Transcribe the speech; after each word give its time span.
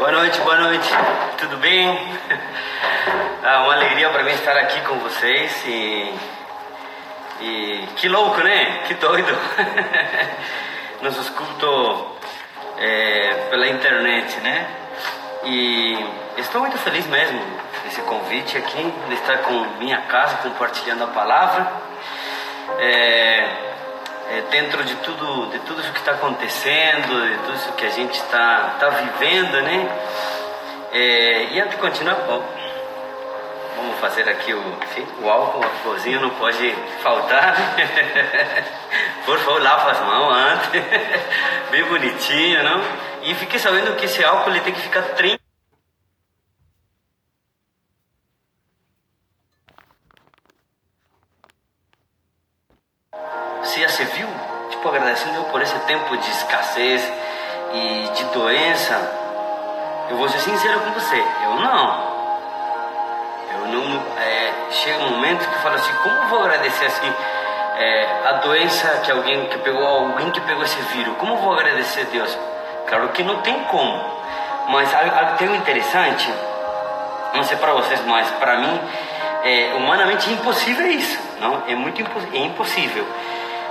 Boa 0.00 0.12
noite, 0.12 0.40
boa 0.40 0.56
noite. 0.56 0.88
Tudo 1.36 1.58
bem? 1.58 1.86
Ah, 3.42 3.64
uma 3.64 3.74
alegria 3.74 4.08
para 4.10 4.22
mim 4.22 4.32
estar 4.32 4.56
aqui 4.56 4.80
com 4.82 4.98
vocês 4.98 5.64
e, 5.66 6.14
e 7.40 7.88
que 7.96 8.06
louco, 8.08 8.38
né? 8.42 8.82
Que 8.86 8.94
doido. 8.94 9.36
Nos 11.02 11.16
escuto 11.16 12.16
é, 12.78 13.46
pela 13.50 13.66
internet, 13.66 14.40
né? 14.40 14.66
E 15.44 15.98
estou 16.36 16.60
muito 16.60 16.78
feliz 16.78 17.06
mesmo 17.06 17.40
desse 17.82 18.02
convite 18.02 18.58
aqui, 18.58 18.92
de 19.08 19.14
estar 19.14 19.38
com 19.38 19.52
minha 19.78 20.02
casa 20.02 20.36
compartilhando 20.36 21.04
a 21.04 21.08
palavra. 21.08 21.72
É, 22.78 23.69
é, 24.30 24.42
dentro 24.42 24.84
de 24.84 24.94
tudo, 24.96 25.50
de 25.50 25.58
tudo 25.60 25.80
isso 25.80 25.92
que 25.92 25.98
está 25.98 26.12
acontecendo, 26.12 27.28
de 27.28 27.38
tudo 27.38 27.54
isso 27.56 27.72
que 27.72 27.84
a 27.84 27.90
gente 27.90 28.14
está 28.14 28.76
tá 28.78 28.88
vivendo, 28.90 29.60
né? 29.60 29.88
É, 30.92 31.44
e 31.52 31.60
antes 31.60 31.72
de 31.72 31.76
continuar, 31.78 32.14
bom, 32.14 32.42
vamos 33.76 33.98
fazer 33.98 34.28
aqui 34.28 34.54
o, 34.54 34.62
sim, 34.94 35.06
o 35.20 35.28
álcool, 35.28 35.64
cozinha 35.82 36.20
não 36.20 36.30
pode 36.30 36.72
faltar. 37.02 37.56
Por 39.26 39.38
favor, 39.40 39.60
lava 39.60 39.90
as 39.90 40.00
mãos 40.00 40.32
antes, 40.32 40.70
bem 41.70 41.84
bonitinho, 41.84 42.62
não? 42.62 42.82
E 43.22 43.34
fiquei 43.34 43.58
sabendo 43.58 43.96
que 43.96 44.04
esse 44.04 44.24
álcool 44.24 44.50
ele 44.50 44.60
tem 44.60 44.72
que 44.72 44.80
ficar 44.80 45.02
30 45.02 45.39
Claro 72.90 73.08
que 73.10 73.22
não 73.22 73.40
tem 73.40 73.58
como. 73.64 74.20
Mas 74.68 74.92
algo 74.92 75.44
um 75.44 75.54
interessante, 75.54 76.28
não 77.34 77.42
sei 77.44 77.56
para 77.56 77.72
vocês, 77.72 78.04
mas 78.04 78.28
para 78.32 78.56
mim, 78.58 78.80
é, 79.44 79.72
humanamente 79.76 80.28
é 80.28 80.32
impossível 80.32 80.86
isso. 80.86 81.18
Não? 81.40 81.62
É 81.66 81.74
muito 81.74 82.00
impo 82.00 82.20
é 82.32 82.38
impossível. 82.38 83.06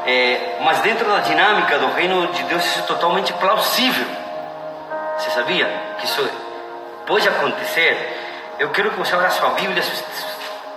É, 0.05 0.57
mas 0.61 0.79
dentro 0.79 1.05
da 1.05 1.19
dinâmica 1.19 1.77
do 1.77 1.91
reino 1.91 2.27
de 2.27 2.43
Deus 2.43 2.65
isso 2.65 2.79
é 2.79 2.83
totalmente 2.83 3.33
plausível. 3.33 4.07
Você 5.17 5.29
sabia 5.31 5.67
que 5.99 6.05
isso 6.05 6.29
pode 7.05 7.27
acontecer? 7.27 8.55
Eu 8.57 8.69
quero 8.69 8.91
que 8.91 8.97
você 8.97 9.13
abra 9.13 9.29
sua 9.29 9.49
Bíblia, 9.49 9.83
se 9.83 10.03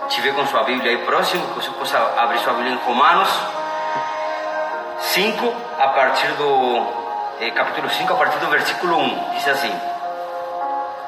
estiver 0.08 0.34
com 0.34 0.44
sua 0.46 0.64
Bíblia 0.64 0.90
aí 0.90 0.98
próximo, 0.98 1.46
que 1.48 1.54
você 1.54 1.70
possa 1.70 1.96
abrir 2.18 2.38
sua 2.40 2.54
Bíblia 2.54 2.74
em 2.74 2.78
Romanos 2.78 3.28
5, 4.98 5.54
a 5.78 5.88
partir 5.88 6.28
do 6.32 7.02
é, 7.42 7.50
capítulo 7.50 7.90
5, 7.90 8.12
a 8.12 8.16
partir 8.16 8.38
do 8.38 8.46
versículo 8.46 8.96
1. 8.98 9.30
Diz 9.34 9.48
assim: 9.48 9.80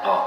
ó, 0.04 0.26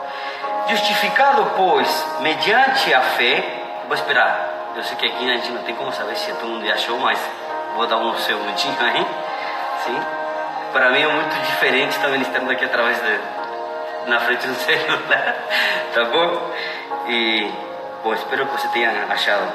Justificado, 0.70 1.52
pois, 1.58 2.06
mediante 2.22 2.94
a 2.94 3.02
fé, 3.02 3.44
vou 3.88 3.94
esperar. 3.94 4.56
Eu 4.76 4.84
sei 4.84 4.96
que 4.96 5.06
aqui 5.06 5.30
a 5.30 5.34
gente 5.34 5.52
não 5.52 5.64
tem 5.64 5.76
como 5.76 5.92
saber 5.92 6.16
se 6.16 6.32
todo 6.34 6.48
mundo 6.48 6.72
achou, 6.72 6.98
mas 7.00 7.20
vou 7.76 7.86
dar 7.88 7.98
um 7.98 8.18
segundinho 8.20 8.78
aí. 8.80 9.06
Sim. 9.84 10.00
Para 10.72 10.92
mim 10.92 11.02
é 11.02 11.08
muito 11.08 11.36
diferente 11.46 11.96
estar 11.96 12.08
ministrando 12.08 12.52
aqui 12.52 12.64
através 12.64 12.98
de, 13.02 13.20
na 14.08 14.20
frente 14.20 14.48
do 14.48 14.56
celular, 14.64 15.36
tá 15.94 16.06
bom? 16.06 16.52
E 17.08 17.52
bom, 18.04 18.14
espero 18.14 18.46
que 18.46 18.62
você 18.62 18.68
tenha 18.70 18.92
achado. 19.10 19.52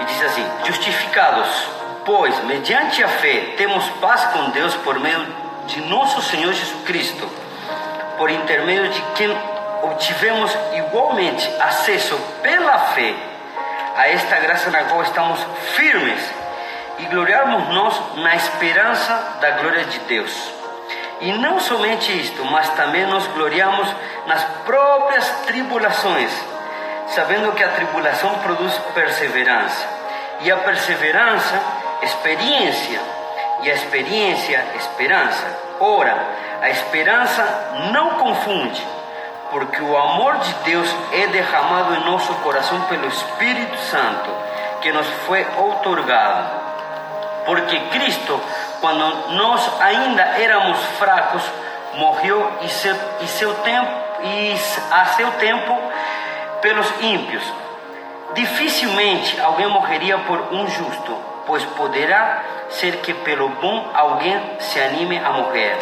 E 0.00 0.04
diz 0.04 0.22
assim: 0.22 0.46
justificados, 0.64 1.77
pois 2.08 2.42
mediante 2.44 3.04
a 3.04 3.08
fé 3.08 3.52
temos 3.58 3.86
paz 4.00 4.24
com 4.32 4.48
Deus 4.48 4.74
por 4.76 4.98
meio 4.98 5.26
de 5.66 5.82
nosso 5.82 6.22
Senhor 6.22 6.54
Jesus 6.54 6.82
Cristo, 6.86 7.30
por 8.16 8.30
intermédio 8.30 8.90
de 8.90 9.02
quem 9.14 9.30
obtivemos 9.82 10.50
igualmente 10.72 11.46
acesso 11.60 12.18
pela 12.42 12.78
fé 12.78 13.14
a 13.94 14.08
esta 14.08 14.36
graça 14.36 14.70
na 14.70 14.84
qual 14.84 15.02
estamos 15.02 15.38
firmes 15.74 16.18
e 16.98 17.04
gloriarmos 17.04 17.68
nós 17.74 18.00
na 18.16 18.34
esperança 18.36 19.36
da 19.42 19.50
glória 19.50 19.84
de 19.84 19.98
Deus. 20.00 20.32
E 21.20 21.30
não 21.32 21.60
somente 21.60 22.10
isto, 22.18 22.42
mas 22.46 22.70
também 22.70 23.04
nos 23.04 23.26
gloriamos 23.26 23.86
nas 24.26 24.42
próprias 24.64 25.28
tribulações, 25.44 26.32
sabendo 27.08 27.52
que 27.52 27.62
a 27.62 27.68
tribulação 27.68 28.38
produz 28.38 28.72
perseverança, 28.94 29.98
e 30.40 30.50
a 30.50 30.56
perseverança, 30.56 31.60
experiência, 32.02 33.00
e 33.62 33.70
a 33.70 33.74
experiência, 33.74 34.64
esperança. 34.76 35.46
Ora, 35.80 36.16
a 36.60 36.70
esperança 36.70 37.42
não 37.92 38.10
confunde, 38.10 38.86
porque 39.50 39.80
o 39.82 39.96
amor 39.96 40.38
de 40.38 40.52
Deus 40.64 40.88
é 41.12 41.26
derramado 41.28 41.94
em 41.94 42.04
nosso 42.04 42.32
coração 42.36 42.80
pelo 42.82 43.06
Espírito 43.06 43.76
Santo, 43.78 44.30
que 44.80 44.92
nos 44.92 45.06
foi 45.26 45.46
outorgado 45.56 46.68
porque 47.48 47.80
Cristo, 47.80 48.38
quando 48.78 49.32
nós 49.32 49.80
ainda 49.80 50.22
éramos 50.22 50.78
fracos, 50.98 51.42
morreu 51.94 52.58
e 52.60 52.68
seu, 52.68 52.94
e 53.22 53.26
seu 53.26 53.54
tempo 53.54 53.90
e 54.22 54.54
a 54.90 55.06
seu 55.06 55.30
tempo 55.32 55.74
pelos 56.60 56.86
ímpios. 57.00 57.42
Dificilmente 58.34 59.40
alguém 59.40 59.66
morreria 59.66 60.18
por 60.18 60.52
um 60.52 60.68
justo, 60.68 61.16
pois 61.48 61.64
poderá 61.64 62.44
ser 62.68 62.98
que 62.98 63.12
pelo 63.12 63.48
bom 63.48 63.90
alguém 63.94 64.40
se 64.60 64.78
anime 64.78 65.18
a 65.18 65.30
morrer. 65.32 65.76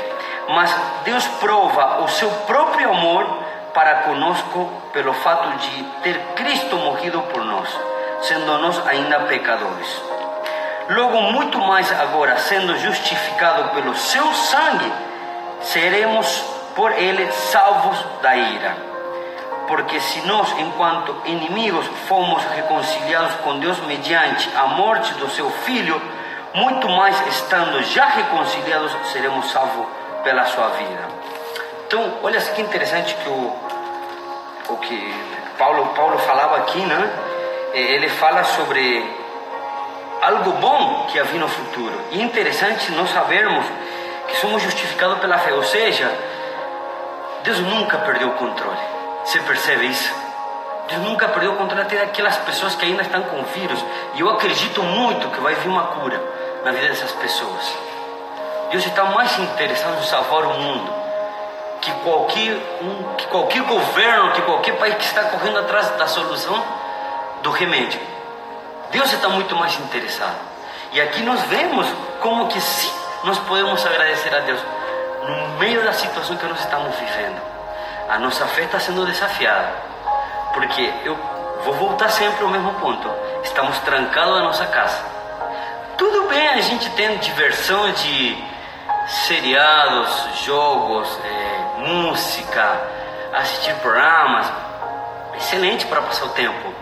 Mas 0.49 0.75
Deus 1.05 1.27
prova 1.41 2.05
o 2.05 2.09
seu 2.09 2.31
próprio 2.47 2.89
amor 2.89 3.43
para 3.75 3.97
conosco 4.05 4.71
pelo 4.93 5.13
fato 5.13 5.59
de 5.59 5.83
ter 6.03 6.19
Cristo 6.37 6.77
morrido 6.77 7.21
por 7.23 7.45
nós, 7.45 7.69
sendo 8.23 8.57
nós 8.59 8.81
ainda 8.87 9.21
pecadores. 9.21 10.03
Logo, 10.89 11.21
muito 11.21 11.59
mais 11.59 11.91
agora, 12.01 12.39
sendo 12.39 12.79
justificado 12.79 13.71
pelo 13.75 13.95
seu 13.97 14.33
sangue, 14.33 14.93
seremos 15.61 16.45
por 16.77 16.93
ele 16.93 17.31
salvos 17.33 17.99
da 18.23 18.37
ira. 18.37 18.96
Porque 19.67 19.99
se 20.01 20.21
nós, 20.27 20.53
enquanto 20.59 21.15
inimigos, 21.25 21.87
fomos 22.09 22.43
reconciliados 22.45 23.35
com 23.37 23.59
Deus 23.59 23.79
mediante 23.81 24.49
a 24.57 24.67
morte 24.69 25.13
do 25.15 25.29
seu 25.31 25.51
filho, 25.51 26.01
muito 26.55 26.89
mais 26.89 27.27
estando 27.27 27.83
já 27.83 28.07
reconciliados, 28.07 28.93
seremos 29.13 29.51
salvos 29.51 29.87
pela 30.23 30.45
sua 30.47 30.69
vida. 30.69 31.09
Então, 31.87 32.15
olha 32.23 32.41
que 32.41 32.63
interessante 32.63 33.15
que 33.15 33.29
o, 33.29 33.53
o 34.71 34.77
que 34.79 35.15
Paulo, 35.59 35.87
Paulo 35.95 36.19
falava 36.19 36.59
aqui, 36.59 36.81
né? 36.81 37.11
Ele 37.73 38.09
fala 38.09 38.43
sobre 38.45 39.05
algo 40.23 40.53
bom 40.53 41.07
que 41.11 41.19
havia 41.19 41.41
no 41.41 41.49
futuro. 41.49 42.01
E 42.11 42.21
é 42.21 42.25
interessante 42.25 42.91
nós 42.93 43.11
sabermos 43.11 43.65
que 44.29 44.37
somos 44.39 44.63
justificados 44.63 45.19
pela 45.19 45.39
fé, 45.39 45.53
ou 45.53 45.63
seja, 45.63 46.11
Deus 47.45 47.61
nunca 47.61 47.99
perdeu 47.99 48.29
o 48.29 48.33
controle. 48.33 48.96
Você 49.27 49.41
percebe 49.41 49.87
isso? 49.87 50.15
Deus 50.89 51.03
nunca 51.03 51.27
perdeu 51.27 51.53
o 51.53 51.57
controle 51.57 51.83
até 51.83 51.99
daquelas 51.99 52.37
pessoas 52.39 52.77
que 52.77 52.85
ainda 52.85 53.03
estão 53.03 53.25
com 53.25 53.43
vírus. 53.43 53.85
E 54.15 54.21
eu 54.21 54.31
acredito 54.31 54.81
muito 54.85 55.29
que 55.31 55.41
vai 55.41 55.53
vir 55.57 55.69
uma 55.69 55.83
cura 55.83 56.23
na 56.65 56.71
vida 56.71 56.87
dessas 56.87 57.11
pessoas. 57.11 57.75
Deus 58.71 58.87
está 58.87 59.05
mais 59.07 59.37
interessado 59.37 59.99
em 59.99 60.05
salvar 60.05 60.45
o 60.45 60.55
mundo 60.55 60.93
que 61.81 61.91
qualquer, 62.05 62.53
um, 62.81 63.15
que 63.17 63.27
qualquer 63.27 63.63
governo, 63.63 64.33
que 64.33 64.43
qualquer 64.43 64.77
país 64.77 64.95
que 64.95 65.05
está 65.05 65.25
correndo 65.25 65.59
atrás 65.59 65.91
da 65.91 66.07
solução 66.07 66.65
do 67.43 67.51
remédio. 67.51 68.01
Deus 68.93 69.13
está 69.13 69.29
muito 69.29 69.57
mais 69.57 69.77
interessado. 69.81 70.37
E 70.93 71.01
aqui 71.01 71.23
nós 71.23 71.41
vemos 71.43 71.87
como 72.21 72.47
que 72.47 72.61
sim, 72.61 72.93
nós 73.25 73.39
podemos 73.41 73.85
agradecer 73.85 74.33
a 74.33 74.39
Deus 74.39 74.61
no 75.27 75.59
meio 75.59 75.83
da 75.83 75.93
situação 75.93 76.37
que 76.37 76.47
nós 76.47 76.61
estamos 76.61 76.95
vivendo. 76.95 77.56
A 78.09 78.19
nossa 78.19 78.47
fé 78.47 78.63
está 78.63 78.79
sendo 78.79 79.05
desafiada. 79.05 79.69
Porque 80.55 80.93
eu 81.05 81.19
vou 81.65 81.75
voltar 81.75 82.09
sempre 82.09 82.45
ao 82.45 82.51
mesmo 82.51 82.73
ponto. 82.75 83.11
Estamos 83.43 83.79
trancados 83.81 84.37
na 84.37 84.45
nossa 84.45 84.65
casa. 84.67 84.99
Tudo 85.99 86.29
bem, 86.29 86.49
a 86.49 86.61
gente 86.61 86.89
tem 86.91 87.17
diversão 87.19 87.91
de 87.93 88.45
seriados, 89.27 90.29
jogos, 90.45 91.19
é, 91.25 91.81
música, 91.81 92.81
assistir 93.33 93.75
programas. 93.77 94.47
Excelente 95.37 95.87
para 95.87 96.03
passar 96.03 96.27
o 96.27 96.31
tempo. 96.31 96.75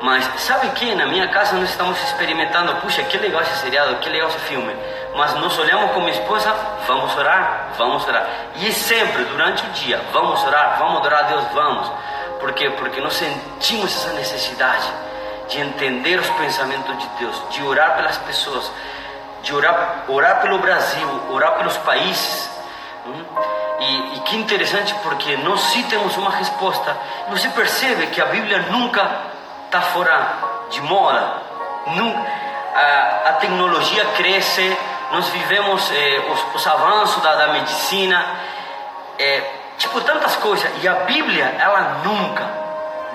Mas 0.00 0.24
sabe 0.40 0.68
que 0.70 0.94
na 0.94 1.06
minha 1.06 1.28
casa 1.28 1.54
nós 1.56 1.70
estamos 1.70 2.02
experimentando, 2.02 2.74
puxa, 2.76 3.02
que 3.04 3.16
legal 3.18 3.42
esse 3.42 3.56
seriado, 3.58 3.96
que 3.96 4.08
legal 4.08 4.28
esse 4.28 4.38
filme. 4.40 4.74
Mas 5.14 5.34
nós 5.34 5.58
olhamos 5.58 5.92
com 5.92 6.00
minha 6.00 6.12
esposa, 6.12 6.54
vamos 6.86 7.14
orar, 7.16 7.68
vamos 7.76 8.06
orar. 8.06 8.26
E 8.56 8.72
sempre, 8.72 9.24
durante 9.24 9.64
o 9.64 9.70
dia, 9.70 10.00
vamos 10.12 10.42
orar, 10.44 10.76
vamos 10.78 10.98
adorar 10.98 11.20
a 11.20 11.28
Deus, 11.28 11.44
vamos. 11.52 11.92
Por 12.40 12.52
quê? 12.54 12.70
Porque 12.70 13.00
nós 13.00 13.14
sentimos 13.14 13.94
essa 13.94 14.12
necessidade 14.14 14.90
de 15.48 15.60
entender 15.60 16.18
os 16.18 16.28
pensamentos 16.30 16.96
de 16.98 17.06
Deus, 17.18 17.42
de 17.50 17.62
orar 17.62 17.94
pelas 17.96 18.16
pessoas, 18.18 18.70
de 19.42 19.54
orar, 19.54 20.04
orar 20.08 20.40
pelo 20.40 20.58
Brasil, 20.58 21.08
orar 21.30 21.52
pelos 21.52 21.76
países. 21.78 22.50
Hum? 23.06 23.24
E, 23.80 24.16
e, 24.16 24.20
que 24.20 24.36
interessante 24.36 24.94
porque 25.02 25.36
nós 25.38 25.60
sim 25.60 25.82
temos 25.84 26.16
uma 26.16 26.30
resposta. 26.30 26.96
Você 27.28 27.48
percebe 27.48 28.06
que 28.06 28.20
a 28.20 28.26
Bíblia 28.26 28.58
nunca 28.70 29.10
está 29.66 29.80
fora 29.80 30.34
de 30.70 30.80
moda. 30.80 31.42
Nunca, 31.88 32.20
a, 32.74 33.28
a 33.30 33.32
tecnologia 33.34 34.04
cresce, 34.16 34.76
nós 35.12 35.28
vivemos 35.28 35.92
eh, 35.92 36.26
os, 36.32 36.54
os, 36.54 36.66
avanços 36.66 37.22
da, 37.22 37.34
da 37.34 37.48
medicina, 37.48 38.24
eh, 39.18 39.42
tipo 39.76 40.00
tantas 40.00 40.36
coisas. 40.36 40.70
E 40.82 40.88
a 40.88 40.94
Bíblia, 41.04 41.54
ela 41.60 42.00
nunca, 42.02 42.48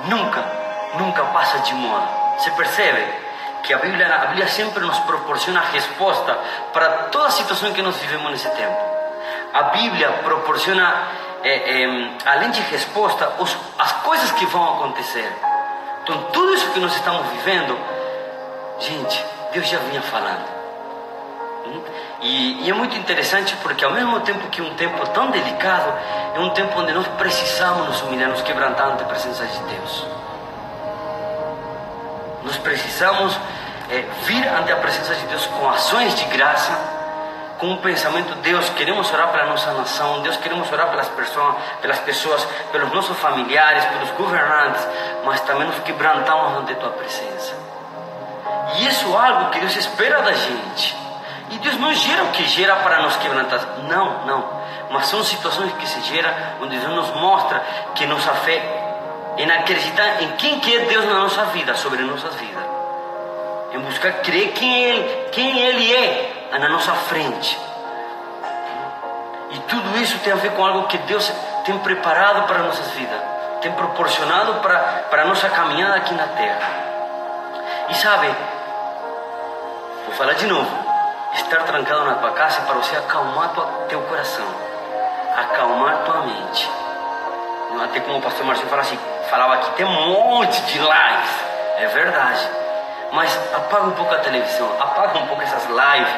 nunca, 0.06 0.46
nunca 0.94 1.24
passa 1.26 1.58
de 1.60 1.74
moda. 1.74 2.08
Você 2.38 2.52
percebe? 2.52 3.04
Que 3.64 3.74
a 3.74 3.80
Bíblia, 3.80 4.14
a 4.14 4.28
Bíblia 4.28 4.48
sempre 4.48 4.80
nos 4.82 5.00
proporciona 5.00 5.60
resposta 5.74 6.38
para 6.72 6.88
toda 7.10 7.26
a 7.26 7.32
situação 7.32 7.74
que 7.74 7.82
nós 7.82 7.96
vivemos 7.98 8.30
nesse 8.30 8.50
tempo. 8.52 8.78
A 9.56 9.64
Bíblia 9.64 10.12
proporciona, 10.24 11.08
eh, 11.44 12.10
além 12.28 12.52
de 12.52 12.62
resposta, 12.62 13.34
os, 13.40 13.58
as 13.80 13.92
coisas 14.04 14.32
que 14.34 14.46
vão 14.46 14.76
acontecer. 14.76 15.28
Então, 16.04 16.22
tudo 16.32 16.54
isso 16.54 16.70
que 16.70 16.80
nós 16.80 16.94
estamos 16.94 17.26
vivendo, 17.32 17.76
gente, 18.80 19.26
Deus 19.52 19.68
já 19.68 19.80
vinha 19.80 20.02
falando. 20.04 20.57
E, 22.22 22.66
e, 22.66 22.70
é 22.70 22.74
muito 22.74 22.96
interessante 22.98 23.56
porque, 23.58 23.86
ao 23.86 23.92
mesmo 23.92 24.20
tempo 24.22 24.48
que 24.50 24.62
um 24.62 24.74
tempo 24.76 25.06
tão 25.10 25.30
delicado, 25.30 25.94
é 26.36 26.40
um 26.40 26.50
tempo 26.50 26.80
onde 26.80 26.92
nós 26.92 27.08
precisamos 27.10 27.88
nos 27.88 28.02
humilhar, 28.02 28.30
nos 28.30 28.42
quebrantar 28.42 28.88
ante 28.88 29.04
a 29.04 29.06
presença 29.06 29.46
de 29.46 29.60
Deus. 29.76 30.06
Nós 32.44 32.58
precisamos 32.58 33.38
é, 33.90 34.04
vir 34.24 34.48
ante 34.48 34.72
a 34.72 34.78
presença 34.78 35.14
de 35.16 35.26
Deus 35.28 35.46
com 35.46 35.70
ações 35.70 36.16
de 36.16 36.26
graça, 36.26 36.72
com 37.60 37.68
um 37.68 37.78
pensamento: 37.78 38.34
Deus, 38.36 38.70
queremos 38.70 39.12
orar 39.12 39.30
pela 39.30 39.46
nossa 39.46 39.72
nação, 39.74 40.22
Deus, 40.22 40.38
queremos 40.38 40.72
orar 40.72 40.90
pelas 40.90 41.08
pessoas, 41.10 41.56
pelas 41.82 42.00
pessoas, 42.00 42.48
pelos 42.72 42.92
nossos 42.94 43.18
familiares, 43.18 43.86
pelos 43.86 44.10
governantes, 44.12 44.88
mas 45.24 45.40
também 45.42 45.68
nos 45.68 45.80
quebrantamos 45.80 46.62
ante 46.62 46.74
a 46.74 46.76
tua 46.76 46.90
presença. 46.92 47.56
E 48.76 48.88
isso 48.88 49.08
é 49.14 49.28
algo 49.30 49.50
que 49.52 49.60
Deus 49.60 49.76
espera 49.76 50.22
da 50.22 50.34
gente. 50.34 51.07
Não 51.80 51.94
gera 51.94 52.24
o 52.24 52.32
que 52.32 52.46
gera 52.46 52.76
para 52.78 53.02
nos 53.02 53.16
quebrantar. 53.18 53.62
Não, 53.88 54.26
não. 54.26 54.58
Mas 54.90 55.08
são 55.08 55.24
situações 55.24 55.72
que 55.74 55.88
se 55.88 56.02
geram 56.02 56.32
onde 56.62 56.78
Deus 56.78 56.94
nos 56.94 57.12
mostra 57.16 57.62
que 57.94 58.06
nossa 58.06 58.34
fé 58.34 58.62
em 59.38 59.52
acreditar 59.52 60.24
em 60.24 60.32
quem 60.32 60.60
que 60.60 60.76
é 60.76 60.80
Deus 60.86 61.06
na 61.06 61.14
nossa 61.16 61.46
vida, 61.46 61.76
sobre 61.76 62.02
nossas 62.04 62.34
vidas. 62.36 62.64
Em 63.74 63.80
buscar 63.80 64.14
crer 64.22 64.54
quem 64.54 64.84
Ele, 64.84 65.30
quem 65.32 65.60
Ele 65.60 65.94
é 65.94 66.48
na 66.60 66.70
nossa 66.70 66.94
frente. 66.94 67.60
E 69.52 69.60
tudo 69.60 69.98
isso 70.00 70.18
tem 70.20 70.34
a 70.34 70.38
ver 70.38 70.52
com 70.54 70.66
algo 70.66 70.88
que 70.88 70.98
Deus 71.00 71.32
tem 71.66 71.78
preparado 71.80 72.48
para 72.48 72.60
nossas 72.60 72.88
vidas, 72.92 73.20
tem 73.62 73.72
proporcionado 73.74 74.56
para, 74.56 74.78
para 75.10 75.26
nossa 75.26 75.50
caminhada 75.50 75.98
aqui 75.98 76.14
na 76.14 76.28
terra. 76.28 76.70
E 77.90 77.96
sabe, 77.96 78.28
vou 80.06 80.16
falar 80.16 80.34
de 80.34 80.48
novo 80.48 80.87
estar 81.38 81.64
trancado 81.64 82.04
na 82.06 82.16
tua 82.16 82.32
casa 82.32 82.60
é 82.60 82.66
para 82.66 82.76
você 82.76 82.96
acalmar 82.96 83.50
tua, 83.50 83.66
teu 83.88 84.02
coração, 84.02 84.46
acalmar 85.36 85.98
tua 86.06 86.22
mente. 86.22 86.70
Não 87.72 87.84
até 87.84 88.00
como 88.00 88.18
o 88.18 88.22
pastor 88.22 88.46
Marcinho 88.46 88.70
fala 88.70 88.82
assim, 88.82 89.00
falava 89.30 89.56
aqui, 89.56 89.72
tem 89.72 89.86
um 89.86 90.10
monte 90.10 90.60
de 90.62 90.80
lives, 90.80 91.46
é 91.78 91.88
verdade. 91.88 92.50
Mas 93.12 93.38
apaga 93.54 93.86
um 93.86 93.92
pouco 93.92 94.14
a 94.14 94.20
televisão, 94.20 94.70
apaga 94.80 95.18
um 95.20 95.28
pouco 95.28 95.42
essas 95.44 95.66
lives. 95.66 96.14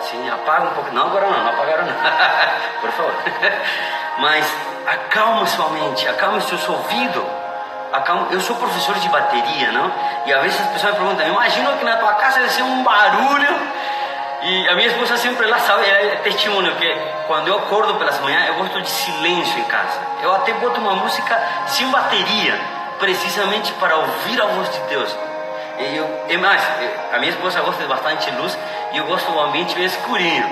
Sim, 0.00 0.30
apaga 0.30 0.64
um 0.64 0.74
pouco. 0.74 0.92
Não, 0.92 1.06
agora 1.06 1.26
não, 1.26 1.44
não 1.44 1.50
apagaram 1.50 1.84
não. 1.84 1.94
Por 2.80 2.90
favor. 2.90 3.14
Mas 4.18 4.56
acalma 4.86 5.46
sua 5.46 5.68
mente, 5.70 6.08
acalma 6.08 6.40
seus 6.40 6.66
ouvidos. 6.68 7.24
Acalma. 7.92 8.28
Eu 8.30 8.40
sou 8.40 8.56
professor 8.56 8.94
de 8.96 9.08
bateria, 9.10 9.70
não? 9.72 9.92
E 10.26 10.32
às 10.32 10.42
vezes 10.42 10.60
as 10.60 10.68
pessoas 10.68 10.92
me 10.94 10.98
perguntam, 11.00 11.28
imagina 11.28 11.72
que 11.72 11.84
na 11.84 11.96
tua 11.98 12.14
casa 12.14 12.40
deve 12.40 12.50
ser 12.52 12.62
um 12.62 12.82
barulho 12.82 13.72
e 14.44 14.68
a 14.68 14.74
minha 14.74 14.88
esposa 14.88 15.16
sempre, 15.16 15.46
ela 15.46 15.58
sabe, 15.60 15.88
ela 15.88 15.98
é 15.98 16.16
testemunho 16.16 16.74
que 16.74 16.96
quando 17.28 17.46
eu 17.46 17.58
acordo 17.58 17.94
pelas 17.94 18.18
manhãs, 18.18 18.48
eu 18.48 18.54
gosto 18.54 18.82
de 18.82 18.90
silêncio 18.90 19.56
em 19.56 19.64
casa. 19.64 20.00
Eu 20.20 20.34
até 20.34 20.52
boto 20.54 20.80
uma 20.80 20.96
música 20.96 21.40
sem 21.68 21.88
bateria, 21.92 22.60
precisamente 22.98 23.72
para 23.74 23.96
ouvir 23.96 24.42
a 24.42 24.46
voz 24.46 24.68
de 24.68 24.80
Deus. 24.88 25.16
E 25.78 25.96
eu, 25.96 26.24
e 26.28 26.36
mais, 26.38 26.60
a 27.12 27.18
minha 27.18 27.30
esposa 27.30 27.60
gosta 27.60 27.84
de 27.84 27.88
bastante 27.88 28.28
luz 28.32 28.58
e 28.92 28.96
eu 28.96 29.04
gosto 29.04 29.30
do 29.30 29.38
ambiente 29.38 29.76
bem 29.76 29.84
escurinho. 29.84 30.50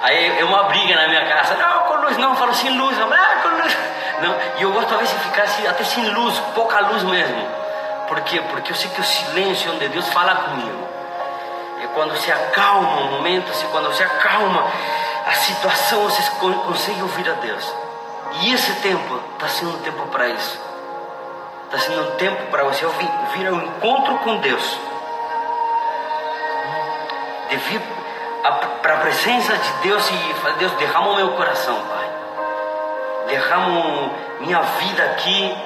Aí 0.00 0.38
é 0.38 0.44
uma 0.44 0.64
briga 0.64 0.94
na 0.94 1.08
minha 1.08 1.26
casa, 1.26 1.56
não, 1.56 1.80
com 1.88 1.94
luz 2.02 2.16
não, 2.16 2.30
eu 2.30 2.36
falo 2.36 2.54
sem 2.54 2.70
luz, 2.78 2.96
eu, 2.96 3.12
ah, 3.12 3.40
com 3.42 3.48
luz. 3.48 3.76
Não, 4.22 4.32
e 4.58 4.62
eu 4.62 4.70
gosto 4.70 4.94
às 4.94 5.00
vezes 5.00 5.12
de 5.12 5.20
ficar 5.24 5.42
assim, 5.42 5.66
até 5.66 5.82
sem 5.82 6.08
luz, 6.08 6.38
pouca 6.54 6.78
luz 6.78 7.02
mesmo. 7.02 7.48
Por 8.06 8.20
quê? 8.20 8.40
Porque 8.48 8.70
eu 8.70 8.76
sei 8.76 8.88
que 8.90 9.00
o 9.00 9.04
silêncio 9.04 9.72
é 9.72 9.74
onde 9.74 9.88
Deus 9.88 10.08
fala 10.10 10.36
comigo 10.36 10.93
quando 11.94 12.16
se 12.16 12.30
acalma 12.30 13.00
o 13.00 13.04
momento, 13.12 13.50
assim, 13.50 13.66
quando 13.68 13.92
se 13.94 14.02
acalma 14.02 14.66
a 15.26 15.32
situação, 15.32 16.02
você 16.02 16.22
consegue 16.38 17.00
ouvir 17.02 17.28
a 17.30 17.34
Deus. 17.34 17.74
E 18.40 18.52
esse 18.52 18.72
tempo 18.80 19.20
está 19.34 19.48
sendo 19.48 19.76
um 19.76 19.78
tempo 19.78 20.06
para 20.08 20.28
isso. 20.28 20.60
Está 21.64 21.78
sendo 21.78 22.02
um 22.02 22.10
tempo 22.16 22.50
para 22.50 22.64
você 22.64 22.84
ouvir, 22.84 23.08
vir 23.34 23.46
ao 23.46 23.54
encontro 23.54 24.18
com 24.18 24.36
Deus. 24.38 24.78
De 27.48 27.56
vir 27.56 27.80
para 28.82 28.94
a 28.94 28.98
presença 28.98 29.56
de 29.56 29.72
Deus 29.82 30.10
e 30.10 30.34
falar, 30.34 30.56
Deus, 30.56 30.72
derrama 30.72 31.10
o 31.10 31.16
meu 31.16 31.30
coração, 31.30 31.80
Pai. 31.80 32.10
Derrama 33.28 34.10
minha 34.40 34.60
vida 34.60 35.04
aqui. 35.04 35.56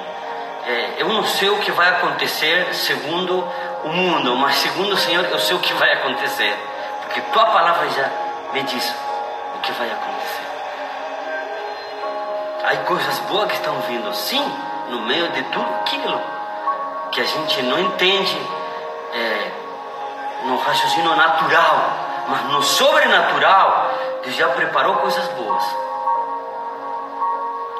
É, 0.65 0.95
eu 0.97 1.07
não 1.07 1.23
sei 1.23 1.49
o 1.49 1.59
que 1.59 1.71
vai 1.71 1.89
acontecer 1.89 2.73
segundo 2.73 3.47
o 3.83 3.89
mundo, 3.89 4.35
mas 4.35 4.55
segundo 4.55 4.93
o 4.93 4.97
Senhor 4.97 5.25
eu 5.25 5.39
sei 5.39 5.55
o 5.55 5.59
que 5.59 5.73
vai 5.73 5.91
acontecer, 5.93 6.55
porque 7.01 7.21
tua 7.21 7.45
palavra 7.45 7.89
já 7.89 8.09
me 8.53 8.63
diz 8.63 8.93
o 9.55 9.59
que 9.59 9.71
vai 9.71 9.89
acontecer. 9.89 10.49
Há 12.63 12.75
coisas 12.85 13.19
boas 13.19 13.47
que 13.47 13.55
estão 13.55 13.79
vindo, 13.81 14.13
sim, 14.13 14.43
no 14.89 15.01
meio 15.01 15.29
de 15.29 15.43
tudo 15.43 15.67
aquilo 15.81 16.21
que 17.11 17.21
a 17.21 17.25
gente 17.25 17.61
não 17.63 17.79
entende 17.79 18.37
é, 19.13 19.51
no 20.43 20.57
raciocínio 20.57 21.15
natural, 21.15 21.89
mas 22.27 22.43
no 22.45 22.61
sobrenatural, 22.61 23.91
Deus 24.23 24.35
já 24.35 24.49
preparou 24.49 24.95
coisas 24.97 25.27
boas. 25.29 25.63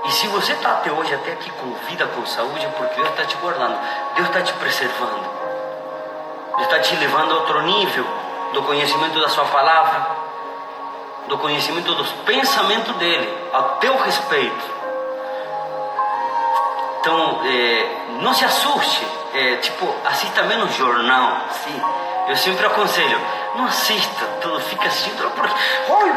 E 0.05 0.11
se 0.11 0.27
você 0.27 0.53
está 0.53 0.71
até 0.71 0.91
hoje, 0.91 1.13
até 1.13 1.33
aqui 1.33 1.51
com 1.51 1.73
vida, 1.87 2.05
com 2.07 2.25
saúde, 2.25 2.65
é 2.65 2.69
porque 2.69 2.95
Deus 2.95 3.09
está 3.09 3.25
te 3.25 3.35
guardando, 3.37 3.77
Deus 4.15 4.27
está 4.27 4.41
te 4.41 4.53
preservando 4.53 5.39
está 6.63 6.79
te 6.79 6.95
levando 6.95 7.31
a 7.31 7.35
outro 7.35 7.61
nível 7.61 8.05
do 8.53 8.61
conhecimento 8.63 9.19
da 9.19 9.29
Sua 9.29 9.45
palavra, 9.45 10.07
do 11.27 11.37
conhecimento 11.37 11.93
dos 11.93 12.11
pensamentos 12.25 12.95
dele, 12.95 13.37
ao 13.53 13.77
teu 13.77 13.97
respeito. 13.97 14.79
Então, 16.99 17.41
é, 17.45 17.87
não 18.21 18.33
se 18.33 18.43
assuste, 18.43 19.07
é, 19.33 19.55
tipo, 19.57 19.93
assista 20.05 20.43
menos 20.43 20.73
jornal, 20.75 21.37
sim. 21.63 21.81
Eu 22.27 22.35
sempre 22.35 22.65
aconselho, 22.65 23.19
não 23.55 23.65
assista 23.65 24.25
tudo, 24.41 24.59
fica 24.61 24.85
assistindo, 24.87 25.31
porque, 25.31 25.53
olha, 25.89 26.15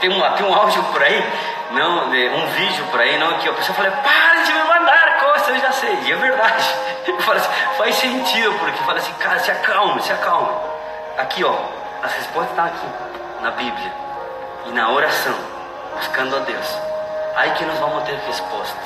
tem, 0.00 0.10
um, 0.10 0.32
tem 0.32 0.46
um 0.46 0.54
áudio 0.54 0.82
por 0.84 1.02
aí, 1.02 1.22
não, 1.70 2.06
um 2.06 2.46
vídeo 2.48 2.84
por 2.90 3.00
aí, 3.00 3.18
não, 3.18 3.38
que 3.38 3.48
a 3.48 3.52
pessoa 3.52 3.76
fala, 3.76 3.90
para 3.90 4.42
de 4.42 4.52
me 4.52 4.62
mandar 4.64 5.18
coisas, 5.18 5.48
eu 5.48 5.58
já 5.58 5.72
sei, 5.72 5.98
e 6.04 6.12
é 6.12 6.16
verdade. 6.16 6.74
Fala 7.20 7.38
assim, 7.38 7.50
faz 7.76 7.94
sentido, 7.96 8.56
porque 8.58 8.78
fala 8.84 8.98
assim, 8.98 9.12
cara, 9.14 9.38
se 9.40 9.50
acalme, 9.50 10.00
se 10.02 10.12
acalme. 10.12 10.48
Aqui, 11.18 11.42
ó, 11.42 11.54
as 12.02 12.12
respostas 12.12 12.50
estão 12.50 12.64
aqui, 12.66 12.86
na 13.42 13.50
Bíblia. 13.50 13.92
E 14.66 14.70
na 14.70 14.90
oração, 14.90 15.34
buscando 15.96 16.36
a 16.36 16.38
Deus. 16.40 16.78
Aí 17.34 17.50
que 17.52 17.64
nós 17.64 17.78
vamos 17.78 18.04
ter 18.04 18.16
respostas. 18.26 18.84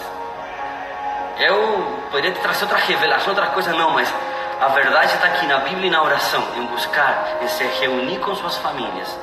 Eu 1.39 2.03
poderia 2.11 2.33
te 2.33 2.41
trazer 2.41 2.65
outra 2.65 2.79
revelação, 2.79 3.31
outra 3.31 3.49
coisa, 3.49 3.73
não, 3.73 3.91
mas 3.91 4.13
a 4.61 4.69
verdade 4.69 5.15
está 5.15 5.27
aqui 5.27 5.47
na 5.47 5.59
Bíblia 5.61 5.87
e 5.87 5.91
na 5.91 6.03
oração, 6.03 6.43
em 6.57 6.67
buscar, 6.67 7.39
em 7.43 7.49
se 7.49 7.65
reunir 7.81 8.19
com 8.19 8.35
suas 8.35 8.57
famílias, 8.59 9.19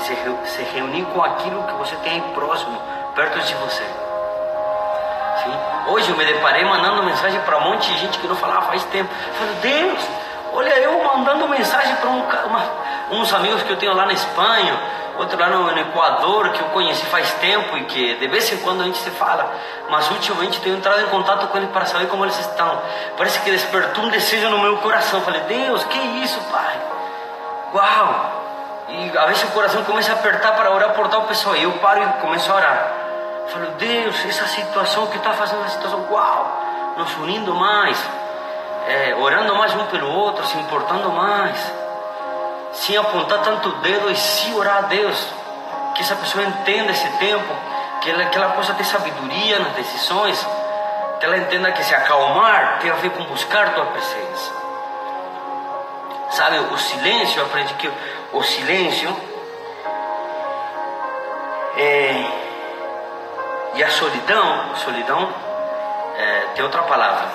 se, 0.00 0.16
se 0.46 0.62
reunir 0.74 1.04
com 1.06 1.22
aquilo 1.22 1.62
que 1.64 1.74
você 1.74 1.96
tem 1.96 2.20
próximo, 2.32 2.80
perto 3.14 3.40
de 3.40 3.54
você. 3.54 3.84
Hoje 5.86 6.10
eu 6.10 6.16
me 6.16 6.24
deparei 6.24 6.64
mandando 6.64 7.02
mensagem 7.02 7.38
para 7.42 7.58
um 7.58 7.60
monte 7.60 7.92
de 7.92 7.98
gente 7.98 8.18
que 8.18 8.26
não 8.26 8.36
falava 8.36 8.62
faz 8.62 8.82
tempo. 8.84 9.12
Falei, 9.38 9.54
Deus, 9.56 10.02
olha 10.52 10.78
eu 10.78 11.04
mandando 11.04 11.46
mensagem 11.48 11.94
para 11.96 12.08
um, 12.08 13.20
uns 13.20 13.32
amigos 13.34 13.62
que 13.62 13.70
eu 13.70 13.76
tenho 13.76 13.94
lá 13.94 14.06
na 14.06 14.14
Espanha, 14.14 14.80
outro 15.18 15.38
lá 15.38 15.48
no, 15.48 15.70
no, 15.70 15.78
Equador, 15.78 16.48
que 16.50 16.60
eu 16.60 16.68
conheci 16.68 17.04
faz 17.06 17.30
tempo 17.34 17.76
e 17.76 17.84
que 17.84 18.14
de 18.14 18.28
vez 18.28 18.50
em 18.50 18.56
quando 18.58 18.80
a 18.80 18.84
gente 18.84 18.98
se 18.98 19.10
fala, 19.10 19.52
mas 19.90 20.10
ultimamente 20.10 20.60
tenho 20.60 20.76
entrado 20.76 21.02
em 21.02 21.06
contato 21.08 21.48
com 21.48 21.58
eles 21.58 21.70
para 21.70 21.84
saber 21.84 22.06
como 22.06 22.24
eles 22.24 22.38
estão. 22.38 22.80
Parece 23.18 23.40
que 23.40 23.50
despertou 23.50 24.04
um 24.04 24.08
desejo 24.08 24.48
no 24.48 24.58
meu 24.58 24.78
coração. 24.78 25.20
Falei, 25.20 25.42
Deus, 25.42 25.84
que 25.84 25.98
isso, 25.98 26.40
Pai? 26.50 26.80
Uau! 27.74 28.43
E 28.88 29.18
a 29.18 29.26
vezes 29.26 29.42
o 29.44 29.48
coração 29.48 29.82
começa 29.84 30.12
a 30.12 30.14
apertar 30.14 30.54
para 30.54 30.70
orar 30.70 30.90
por 30.90 31.08
tal 31.08 31.22
pessoa. 31.22 31.56
E 31.56 31.62
eu 31.62 31.72
paro 31.78 32.02
e 32.02 32.06
começo 32.20 32.50
a 32.52 32.56
orar. 32.56 32.92
Falo, 33.48 33.66
Deus, 33.78 34.24
essa 34.26 34.46
situação 34.46 35.06
que 35.06 35.16
está 35.16 35.32
fazendo 35.32 35.64
a 35.64 35.68
situação, 35.68 36.06
uau! 36.10 36.62
Nos 36.96 37.14
unindo 37.16 37.54
mais, 37.54 37.98
é, 38.86 39.16
orando 39.18 39.54
mais 39.56 39.74
um 39.74 39.84
pelo 39.86 40.08
outro, 40.08 40.46
se 40.46 40.56
importando 40.58 41.10
mais 41.10 41.84
sem 42.74 42.96
apontar 42.96 43.40
tanto 43.42 43.68
o 43.68 43.72
dedo 43.76 44.10
e 44.10 44.16
se 44.16 44.52
orar 44.52 44.78
a 44.78 44.80
Deus. 44.82 45.26
Que 45.94 46.02
essa 46.02 46.16
pessoa 46.16 46.44
entenda 46.44 46.90
esse 46.90 47.08
tempo, 47.18 47.54
que 48.00 48.10
ela, 48.10 48.24
que 48.26 48.36
ela 48.36 48.50
possa 48.50 48.74
ter 48.74 48.84
sabedoria 48.84 49.60
nas 49.60 49.72
decisões, 49.74 50.46
que 51.20 51.26
ela 51.26 51.38
entenda 51.38 51.70
que 51.70 51.84
se 51.84 51.94
acalmar 51.94 52.78
tem 52.80 52.90
a 52.90 52.94
ver 52.94 53.10
com 53.10 53.24
buscar 53.24 53.74
tua 53.74 53.86
presença. 53.86 54.52
Sabe, 56.30 56.58
o 56.58 56.76
silêncio, 56.76 57.40
eu 57.40 57.46
aprendi 57.46 57.72
que 57.74 57.88
o 58.34 58.42
silêncio 58.42 59.16
é, 61.76 62.24
e 63.74 63.82
a 63.82 63.90
solidão, 63.90 64.76
solidão 64.76 65.32
é, 66.16 66.40
tem 66.54 66.64
outra 66.64 66.82
palavra. 66.82 67.28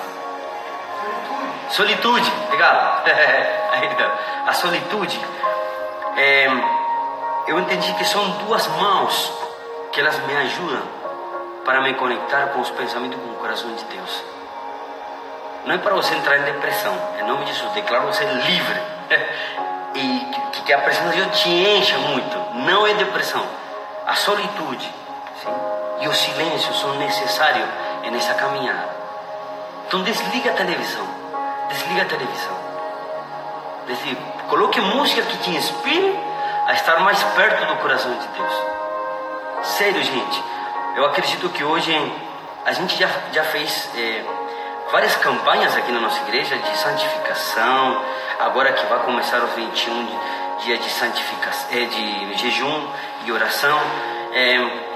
Solitude, 1.70 2.30
obrigado. 2.46 3.04
a 4.46 4.52
solitude, 4.52 5.20
é, 6.16 6.48
eu 7.46 7.58
entendi 7.58 7.92
que 7.94 8.04
são 8.04 8.28
duas 8.46 8.66
mãos 8.68 9.32
que 9.92 10.00
elas 10.00 10.18
me 10.26 10.36
ajudam 10.36 10.82
para 11.64 11.80
me 11.80 11.94
conectar 11.94 12.48
com 12.48 12.60
os 12.60 12.70
pensamentos 12.70 13.18
com 13.20 13.30
o 13.30 13.34
coração 13.34 13.74
de 13.74 13.84
Deus. 13.84 14.24
Não 15.64 15.74
é 15.74 15.78
para 15.78 15.94
você 15.94 16.14
entrar 16.14 16.38
em 16.38 16.42
depressão, 16.42 16.94
em 17.20 17.24
nome 17.24 17.44
de 17.44 17.52
Jesus, 17.52 17.72
declaro 17.72 18.06
você 18.06 18.24
livre. 18.24 18.80
e 19.94 20.49
que, 20.70 20.74
a 20.74 20.78
presença 20.78 21.10
de 21.10 21.16
Deus 21.16 21.40
te 21.40 21.48
encha 21.48 21.98
muito. 21.98 22.36
Não 22.54 22.86
é 22.86 22.94
depressão, 22.94 23.44
a 24.06 24.14
solitude 24.14 24.88
sim? 25.42 25.48
e 26.00 26.06
o 26.06 26.14
silêncio 26.14 26.72
são 26.74 26.94
necessários 26.94 27.66
nessa 28.12 28.34
caminhada. 28.34 28.88
Então 29.86 30.02
desliga 30.04 30.50
a 30.50 30.54
televisão, 30.54 31.06
desliga 31.68 32.02
a 32.02 32.04
televisão 32.04 32.70
Dizer, 33.86 34.16
coloque 34.48 34.80
música 34.80 35.22
que 35.22 35.36
te 35.38 35.50
inspire 35.50 36.16
a 36.66 36.72
estar 36.74 37.00
mais 37.00 37.20
perto 37.20 37.66
do 37.66 37.76
coração 37.76 38.12
de 38.12 38.26
Deus. 38.28 38.52
Sério, 39.62 40.00
gente. 40.00 40.44
Eu 40.94 41.06
acredito 41.06 41.48
que 41.48 41.64
hoje 41.64 41.92
a 42.64 42.72
gente 42.72 42.96
já, 42.96 43.08
já 43.32 43.42
fez 43.42 43.90
é, 43.96 44.24
várias 44.92 45.16
campanhas 45.16 45.76
aqui 45.76 45.90
na 45.90 46.00
nossa 46.00 46.20
igreja 46.20 46.56
de 46.56 46.76
santificação. 46.78 48.04
Agora 48.38 48.72
que 48.72 48.86
vai 48.86 49.00
começar 49.00 49.42
os 49.42 49.52
21 49.54 50.06
dias 50.62 50.82
de 50.82 50.90
santificação, 50.90 51.68
é, 51.72 51.84
de 51.84 52.38
jejum 52.38 52.88
e 53.26 53.32
oração. 53.32 53.80
É, 54.32 54.90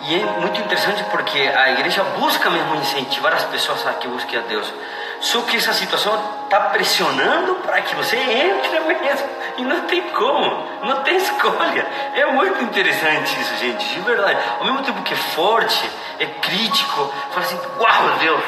e 0.00 0.14
é 0.14 0.24
muito 0.40 0.60
interessante 0.60 1.02
porque 1.10 1.38
a 1.38 1.72
igreja 1.72 2.04
busca 2.18 2.48
mesmo 2.48 2.76
incentivar 2.76 3.32
as 3.32 3.44
pessoas 3.44 3.84
a 3.86 3.94
que 3.94 4.06
busquem 4.06 4.38
a 4.38 4.42
Deus. 4.42 4.72
Só 5.20 5.42
que 5.42 5.56
essa 5.56 5.72
situação 5.72 6.14
está 6.44 6.60
pressionando 6.60 7.56
para 7.56 7.82
que 7.82 7.94
você 7.96 8.16
entre 8.16 8.78
mesmo. 8.80 9.28
E 9.56 9.62
não 9.62 9.80
tem 9.82 10.00
como, 10.10 10.66
não 10.84 11.02
tem 11.02 11.16
escolha. 11.16 11.86
É 12.14 12.26
muito 12.26 12.62
interessante 12.62 13.40
isso, 13.40 13.56
gente, 13.56 13.84
de 13.88 14.00
verdade. 14.00 14.38
Ao 14.60 14.64
mesmo 14.64 14.82
tempo 14.82 15.02
que 15.02 15.14
é 15.14 15.16
forte, 15.16 15.90
é 16.20 16.26
crítico, 16.26 17.12
fala 17.30 17.44
assim: 17.44 17.60
Uau, 17.80 18.18
Deus, 18.20 18.44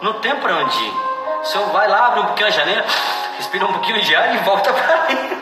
não 0.00 0.12
tem 0.14 0.34
para 0.36 0.54
onde 0.56 0.84
ir. 0.84 0.94
Só 1.42 1.60
vai 1.64 1.88
lá, 1.88 2.06
abre 2.06 2.20
um 2.20 2.26
pouquinho 2.26 2.46
a 2.46 2.50
janela, 2.50 2.84
respira 3.36 3.66
um 3.66 3.72
pouquinho 3.72 4.00
de 4.00 4.14
ar 4.14 4.34
e 4.34 4.38
volta 4.38 4.72
para 4.72 4.96
dentro. 5.06 5.41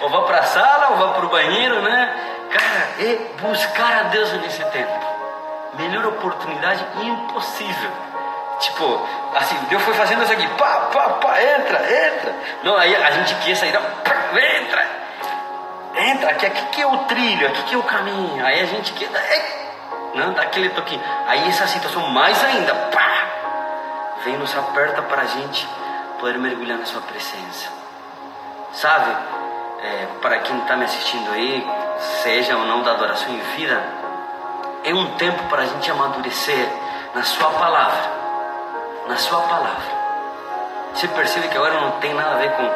Ou 0.00 0.10
vá 0.10 0.22
para 0.22 0.38
a 0.38 0.42
sala, 0.42 0.88
ou 0.90 0.96
vá 0.96 1.08
para 1.14 1.26
o 1.26 1.28
banheiro, 1.28 1.80
né? 1.82 2.14
Cara, 2.50 3.08
é 3.08 3.40
buscar 3.40 3.98
a 3.98 4.02
Deus 4.04 4.32
nesse 4.34 4.64
tempo. 4.66 5.06
Melhor 5.74 6.06
oportunidade 6.06 6.84
impossível. 7.02 7.90
Tipo, 8.60 9.06
assim, 9.34 9.56
Deus 9.68 9.82
foi 9.82 9.94
fazendo 9.94 10.22
isso 10.22 10.32
aqui, 10.32 10.46
pá, 10.56 10.88
pá, 10.92 11.08
pá, 11.10 11.42
entra, 11.42 11.78
entra. 11.78 12.34
Não, 12.62 12.76
aí 12.76 12.94
a 12.96 13.10
gente 13.10 13.34
quer 13.36 13.54
sair, 13.54 13.72
não, 13.72 13.82
entra, 14.38 14.86
entra, 15.96 16.30
aqui, 16.30 16.46
aqui 16.46 16.66
que 16.66 16.80
é 16.80 16.86
o 16.86 16.98
trilho, 17.04 17.46
aqui 17.48 17.62
que 17.64 17.74
é 17.74 17.78
o 17.78 17.82
caminho. 17.82 18.44
Aí 18.44 18.60
a 18.60 18.64
gente 18.64 18.94
quer, 18.94 19.10
é, 19.14 19.66
não, 20.14 20.32
dá 20.32 20.42
aquele 20.42 20.70
toquinho. 20.70 21.02
Aí 21.26 21.46
essa 21.48 21.66
situação 21.66 22.08
mais 22.08 22.42
ainda, 22.44 22.74
pá, 22.74 23.26
vem 24.24 24.38
nos 24.38 24.56
aperta 24.56 25.02
para 25.02 25.22
a 25.22 25.26
gente 25.26 25.68
poder 26.18 26.38
mergulhar 26.38 26.78
na 26.78 26.86
sua 26.86 27.02
presença. 27.02 27.68
Sabe, 28.72 29.14
é, 29.86 30.08
para 30.20 30.38
quem 30.40 30.58
está 30.58 30.76
me 30.76 30.84
assistindo 30.84 31.30
aí, 31.32 31.66
seja 32.22 32.56
ou 32.56 32.66
não 32.66 32.82
da 32.82 32.92
adoração 32.92 33.32
em 33.32 33.38
vida, 33.56 33.82
é 34.84 34.94
um 34.94 35.16
tempo 35.16 35.42
para 35.44 35.62
a 35.62 35.66
gente 35.66 35.90
amadurecer 35.90 36.68
na 37.14 37.22
sua 37.22 37.50
palavra 37.50 38.16
na 39.08 39.16
sua 39.16 39.40
palavra. 39.42 39.96
Você 40.94 41.08
percebe 41.08 41.48
que 41.48 41.56
agora 41.56 41.80
não 41.80 41.92
tem 41.92 42.14
nada 42.14 42.32
a 42.32 42.38
ver 42.38 42.50
com, 42.52 42.70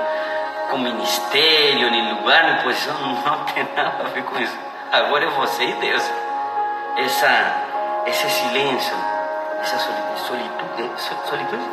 com 0.71 0.79
ministério, 0.79 1.91
nem 1.91 2.15
lugar, 2.15 2.45
nem 2.45 2.63
posição, 2.63 2.95
não 3.01 3.45
tem 3.45 3.67
nada 3.77 4.05
a 4.05 4.09
ver 4.09 4.23
com 4.25 4.39
isso. 4.39 4.57
Agora 4.93 5.25
é 5.25 5.31
você 5.31 5.65
e 5.65 5.73
Deus. 5.75 6.03
Essa, 6.97 7.65
esse 8.07 8.29
silêncio, 8.29 8.95
essa 9.61 9.79
solitude, 9.79 10.91
solitude, 11.27 11.65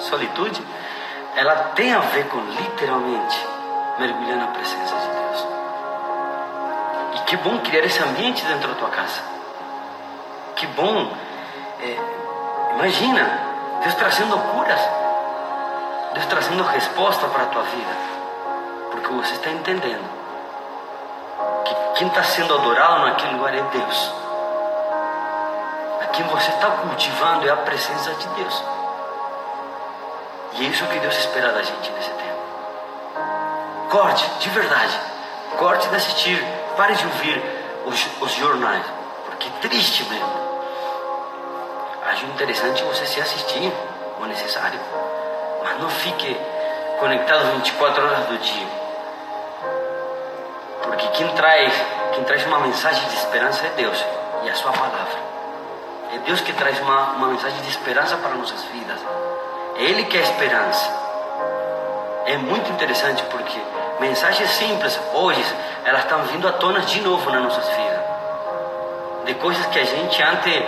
solitude, 0.00 0.66
ela 1.34 1.54
tem 1.74 1.92
a 1.94 2.00
ver 2.00 2.26
com 2.28 2.38
literalmente 2.38 3.46
mergulhar 3.98 4.36
na 4.36 4.46
presença 4.48 4.94
de 4.94 5.08
Deus. 5.08 5.46
E 7.14 7.18
que 7.26 7.36
bom 7.38 7.58
criar 7.60 7.84
esse 7.84 8.02
ambiente 8.02 8.44
dentro 8.44 8.68
da 8.68 8.74
tua 8.74 8.90
casa. 8.90 9.20
Que 10.56 10.66
bom. 10.68 11.12
É, 11.80 11.96
imagina, 12.74 13.46
Deus 13.82 13.94
trazendo 13.94 14.38
curas, 14.38 14.80
Deus 16.14 16.26
trazendo 16.26 16.62
resposta 16.64 17.26
para 17.28 17.42
a 17.44 17.46
tua 17.46 17.62
vida, 17.62 17.96
porque 18.90 19.08
você 19.12 19.34
está 19.34 19.50
entendendo 19.50 20.08
que 21.64 21.74
quem 21.98 22.08
está 22.08 22.22
sendo 22.22 22.54
adorado 22.54 23.06
naquele 23.06 23.34
lugar 23.34 23.54
é 23.54 23.62
Deus. 23.62 24.12
A 26.02 26.06
quem 26.06 26.24
você 26.26 26.50
está 26.50 26.68
cultivando 26.70 27.46
é 27.46 27.50
a 27.50 27.56
presença 27.56 28.10
de 28.14 28.28
Deus. 28.28 28.64
E 30.54 30.64
é 30.64 30.68
isso 30.68 30.86
que 30.86 30.98
Deus 30.98 31.18
espera 31.18 31.52
da 31.52 31.62
gente 31.62 31.90
nesse 31.92 32.10
tempo. 32.10 32.36
Corte, 33.96 34.28
de 34.40 34.50
verdade. 34.50 35.00
Corte 35.56 35.88
de 35.88 35.96
assistir. 35.96 36.44
Pare 36.76 36.94
de 36.94 37.04
ouvir 37.06 37.42
os, 37.86 38.06
os 38.20 38.32
jornais. 38.32 38.84
Porque 39.26 39.48
é 39.48 39.68
triste 39.68 40.04
mesmo 40.04 40.46
acho 42.16 42.24
interessante 42.26 42.82
você 42.84 43.04
se 43.04 43.20
assistir 43.20 43.72
o 44.18 44.24
necessário, 44.24 44.80
mas 45.62 45.78
não 45.80 45.90
fique 45.90 46.36
conectado 46.98 47.52
24 47.56 48.04
horas 48.04 48.26
do 48.26 48.38
dia. 48.38 48.66
Porque 50.82 51.06
quem 51.08 51.28
traz, 51.34 51.74
quem 52.14 52.24
traz 52.24 52.46
uma 52.46 52.60
mensagem 52.60 53.06
de 53.08 53.16
esperança 53.16 53.66
é 53.66 53.70
Deus 53.76 54.02
e 54.44 54.48
a 54.48 54.54
sua 54.54 54.72
palavra. 54.72 55.26
É 56.14 56.18
Deus 56.18 56.40
que 56.40 56.52
traz 56.54 56.80
uma, 56.80 57.12
uma 57.12 57.26
mensagem 57.28 57.60
de 57.60 57.68
esperança 57.68 58.16
para 58.16 58.30
nossas 58.30 58.62
vidas. 58.64 58.98
É 59.76 59.82
Ele 59.82 60.04
que 60.04 60.16
é 60.16 60.20
a 60.20 60.22
esperança. 60.22 61.05
É 62.26 62.36
muito 62.36 62.70
interessante 62.72 63.22
porque 63.24 63.58
mensagens 64.00 64.50
simples 64.50 64.98
hoje 65.14 65.44
elas 65.84 66.02
estão 66.02 66.22
vindo 66.24 66.48
à 66.48 66.52
tona 66.52 66.80
de 66.80 67.00
novo 67.00 67.30
nas 67.30 67.42
nossas 67.42 67.68
vidas. 67.68 68.00
De 69.24 69.34
coisas 69.34 69.64
que 69.66 69.78
a 69.78 69.84
gente 69.84 70.22
antes 70.22 70.62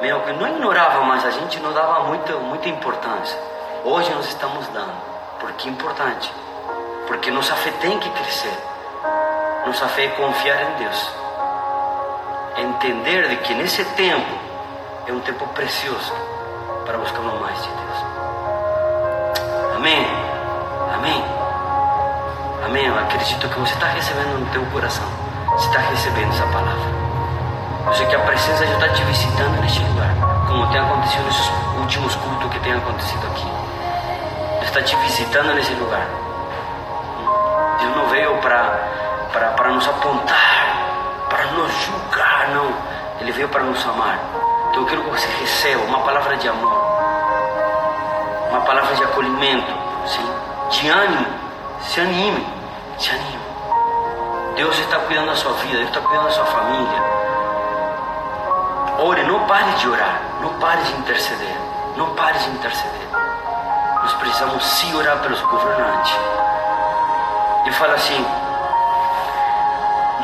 meu, 0.00 0.20
que 0.20 0.32
não 0.32 0.48
ignorava, 0.48 1.00
mas 1.02 1.24
a 1.24 1.30
gente 1.30 1.58
não 1.60 1.72
dava 1.72 2.04
muita, 2.04 2.34
muita 2.36 2.68
importância. 2.68 3.38
Hoje 3.84 4.10
nós 4.14 4.28
estamos 4.28 4.66
dando, 4.68 4.92
porque 5.40 5.68
é 5.68 5.72
importante, 5.72 6.32
porque 7.06 7.30
nossa 7.30 7.54
fé 7.54 7.72
tem 7.80 7.98
que 7.98 8.10
crescer. 8.10 8.52
Nossa 9.66 9.88
fé 9.88 10.04
é 10.04 10.08
confiar 10.10 10.62
em 10.62 10.74
Deus, 10.84 11.10
entender 12.58 13.28
de 13.28 13.36
que 13.38 13.54
nesse 13.54 13.84
tempo 13.84 14.38
é 15.06 15.12
um 15.12 15.20
tempo 15.20 15.46
precioso 15.48 16.12
para 16.86 16.98
buscarmos 16.98 17.40
mais 17.40 17.62
de 17.62 17.68
Deus. 17.68 17.98
Amém? 19.76 20.17
Amém? 22.68 22.84
Eu 22.84 22.98
acredito 22.98 23.48
que 23.48 23.58
você 23.60 23.72
está 23.72 23.86
recebendo 23.86 24.40
no 24.40 24.46
teu 24.52 24.62
coração, 24.66 25.08
você 25.52 25.68
está 25.68 25.78
recebendo 25.78 26.28
essa 26.28 26.44
palavra. 26.48 26.84
Eu 27.86 27.94
sei 27.94 28.06
que 28.06 28.14
a 28.14 28.18
presença 28.18 28.66
já 28.66 28.74
está 28.74 28.88
te 28.90 29.02
visitando 29.04 29.58
neste 29.62 29.80
lugar, 29.80 30.14
como 30.46 30.66
tem 30.66 30.78
acontecido 30.78 31.24
nesses 31.24 31.50
últimos 31.80 32.14
cultos 32.16 32.50
que 32.52 32.60
tem 32.60 32.74
acontecido 32.74 33.26
aqui. 33.26 33.46
Deus 34.56 34.66
está 34.66 34.82
te 34.82 34.96
visitando 34.96 35.54
nesse 35.54 35.72
lugar. 35.72 36.06
Deus 37.80 37.96
não 37.96 38.06
veio 38.08 38.36
para, 38.36 39.68
nos 39.70 39.88
apontar, 39.88 41.26
para 41.30 41.46
nos 41.46 41.72
julgar, 41.86 42.48
não. 42.50 42.70
Ele 43.22 43.32
veio 43.32 43.48
para 43.48 43.62
nos 43.62 43.82
amar. 43.86 44.18
Então 44.68 44.82
eu 44.82 44.86
quero 44.86 45.04
que 45.04 45.10
você 45.10 45.28
receba 45.40 45.82
uma 45.84 46.00
palavra 46.00 46.36
de 46.36 46.46
amor, 46.46 46.82
uma 48.50 48.60
palavra 48.60 48.94
de 48.94 49.04
acolhimento, 49.04 49.72
sim? 50.06 50.30
de 50.68 50.88
ânimo. 50.90 51.48
Se 51.80 52.00
anime, 52.00 52.57
se 52.98 53.10
anime. 53.10 53.38
Deus 54.56 54.76
está 54.78 54.98
cuidando 54.98 55.28
da 55.28 55.36
sua 55.36 55.52
vida, 55.52 55.76
Deus 55.76 55.88
está 55.88 56.00
cuidando 56.00 56.24
da 56.24 56.30
sua 56.32 56.46
família. 56.46 57.02
Ore, 58.98 59.22
não 59.22 59.46
pare 59.46 59.70
de 59.72 59.88
orar, 59.88 60.20
não 60.40 60.52
pare 60.54 60.82
de 60.82 60.92
interceder, 60.94 61.56
não 61.96 62.14
pare 62.14 62.38
de 62.38 62.50
interceder. 62.50 63.08
Nós 64.02 64.12
precisamos 64.14 64.64
sim 64.64 64.94
orar 64.96 65.18
pelos 65.18 65.40
governantes. 65.42 66.16
E 67.66 67.72
fala 67.72 67.94
assim: 67.94 68.26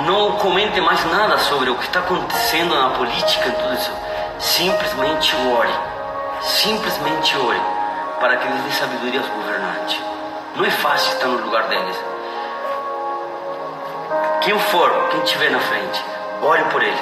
não 0.07 0.33
comente 0.39 0.81
mais 0.81 1.05
nada 1.05 1.39
sobre 1.39 1.71
o 1.71 1.77
que 1.77 1.85
está 1.85 2.01
acontecendo 2.01 2.75
na 2.75 2.91
política 2.91 3.49
e 3.49 3.53
tudo 3.53 3.75
isso. 3.75 3.93
Simplesmente 4.41 5.37
ore. 5.37 5.75
Simplesmente 6.41 7.37
ore 7.39 7.63
para 8.19 8.37
que 8.37 8.47
eles 8.49 8.61
dê 8.63 8.73
sabedoria 8.73 9.21
aos 9.21 9.29
governantes. 9.29 10.01
Não 10.57 10.65
é 10.65 10.71
fácil 10.71 11.13
estar 11.13 11.27
no 11.27 11.45
lugar 11.45 11.69
deles. 11.69 12.14
Quem 14.45 14.59
for, 14.59 15.09
quem 15.11 15.23
estiver 15.23 15.51
na 15.51 15.59
frente, 15.59 16.05
ore 16.43 16.63
por 16.65 16.83
eles. 16.83 17.01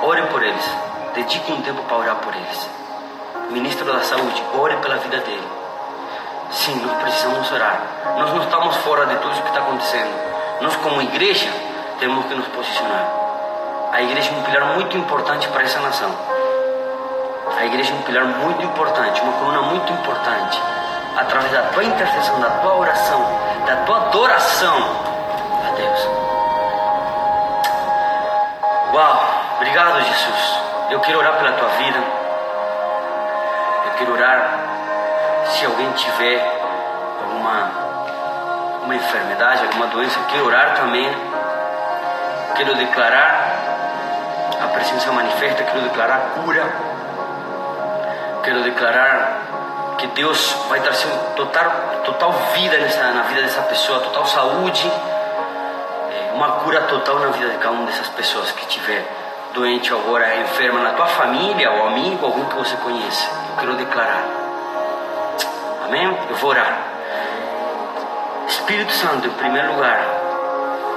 Ore 0.00 0.22
por 0.28 0.40
eles. 0.40 0.70
Dedique 1.12 1.50
um 1.50 1.60
tempo 1.60 1.82
para 1.82 1.96
orar 1.96 2.16
por 2.18 2.32
eles. 2.32 2.68
Ministro 3.50 3.84
da 3.84 4.00
Saúde, 4.04 4.40
ore 4.56 4.76
pela 4.76 4.94
vida 4.98 5.16
dele. 5.18 5.48
Sim, 6.52 6.80
nós 6.86 7.02
precisamos 7.02 7.50
orar. 7.50 7.80
Nós 8.16 8.32
não 8.32 8.44
estamos 8.44 8.76
fora 8.76 9.06
de 9.06 9.16
tudo 9.16 9.36
o 9.36 9.42
que 9.42 9.48
está 9.48 9.58
acontecendo. 9.58 10.60
Nós, 10.60 10.76
como 10.76 11.02
igreja, 11.02 11.50
temos 11.98 12.26
que 12.26 12.34
nos 12.34 12.46
posicionar. 12.46 13.10
A 13.90 14.00
igreja 14.00 14.30
é 14.30 14.38
um 14.38 14.42
pilar 14.42 14.64
muito 14.76 14.96
importante 14.96 15.48
para 15.48 15.64
essa 15.64 15.80
nação. 15.80 16.14
A 17.58 17.66
igreja 17.66 17.92
é 17.92 17.96
um 17.96 18.02
pilar 18.02 18.24
muito 18.24 18.62
importante, 18.62 19.20
uma 19.20 19.32
coluna 19.32 19.62
muito 19.62 19.92
importante. 19.92 20.62
Através 21.16 21.52
da 21.52 21.62
tua 21.62 21.82
intercessão, 21.82 22.38
da 22.40 22.50
tua 22.50 22.76
oração, 22.76 23.20
da 23.66 23.76
tua 23.84 23.96
adoração 23.96 25.12
Uau, 28.92 29.20
obrigado 29.56 30.02
Jesus. 30.02 30.60
Eu 30.90 31.00
quero 31.00 31.18
orar 31.18 31.38
pela 31.38 31.52
tua 31.52 31.68
vida. 31.68 31.98
Eu 33.86 33.92
quero 33.96 34.12
orar 34.12 34.58
se 35.46 35.64
alguém 35.64 35.90
tiver 35.92 36.38
alguma 37.22 37.70
uma 38.84 38.94
enfermidade, 38.94 39.64
alguma 39.64 39.86
doença, 39.86 40.18
eu 40.18 40.26
quero 40.26 40.46
orar 40.46 40.74
também. 40.74 41.10
Quero 42.54 42.74
declarar 42.74 43.54
a 44.62 44.66
presença 44.66 45.10
manifesta, 45.10 45.62
quero 45.62 45.80
declarar 45.80 46.20
cura. 46.34 46.62
Quero 48.42 48.62
declarar 48.62 49.96
que 49.96 50.06
Deus 50.08 50.54
vai 50.68 50.80
trazer 50.80 51.08
total, 51.34 51.70
total 52.04 52.32
vida 52.54 52.76
nessa, 52.76 53.10
na 53.12 53.22
vida 53.22 53.40
dessa 53.40 53.62
pessoa, 53.62 54.00
total 54.00 54.26
saúde, 54.26 54.92
uma 56.42 56.56
cura 56.64 56.80
total 56.82 57.20
na 57.20 57.28
vida 57.28 57.50
de 57.50 57.58
cada 57.58 57.70
uma 57.70 57.86
dessas 57.86 58.08
pessoas 58.08 58.50
que 58.50 58.66
tiver 58.66 59.06
doente 59.54 59.92
agora, 59.92 60.40
enferma 60.40 60.80
na 60.80 60.90
tua 60.90 61.06
família, 61.06 61.70
ou 61.70 61.86
amigo, 61.86 62.26
alguém 62.26 62.44
que 62.46 62.56
você 62.56 62.74
conhece. 62.78 63.28
Eu 63.50 63.56
quero 63.60 63.74
declarar. 63.74 64.24
Amém? 65.84 66.02
Eu 66.28 66.34
vou 66.34 66.50
orar. 66.50 66.78
Espírito 68.48 68.90
Santo, 68.90 69.28
em 69.28 69.30
primeiro 69.30 69.72
lugar, 69.74 70.04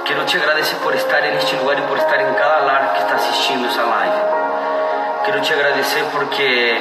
quero 0.04 0.24
te 0.24 0.36
agradecer 0.36 0.74
por 0.82 0.92
estar 0.96 1.20
neste 1.20 1.54
lugar 1.54 1.78
e 1.78 1.82
por 1.82 1.96
estar 1.96 2.20
em 2.20 2.34
cada 2.34 2.64
lar 2.64 2.94
que 2.94 3.02
está 3.02 3.14
assistindo 3.14 3.68
essa 3.68 3.82
live. 3.82 4.20
Quero 5.26 5.40
te 5.42 5.52
agradecer 5.52 6.04
porque 6.10 6.76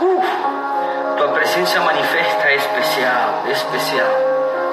uh, 0.00 1.16
tua 1.16 1.28
presença 1.30 1.80
manifesta 1.80 2.50
é 2.50 2.54
especial, 2.54 3.42
é 3.48 3.50
especial, 3.50 4.10